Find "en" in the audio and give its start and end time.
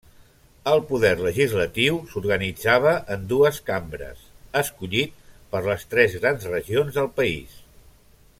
3.17-3.27